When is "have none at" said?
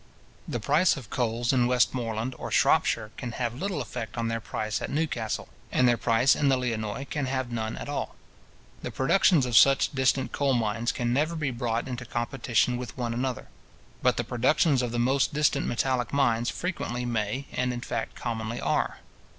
7.27-7.87